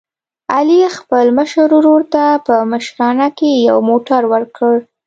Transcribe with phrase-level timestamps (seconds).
[0.55, 4.73] علي خپل مشر ورور ته په مشرانه کې یو موټر ور کړ.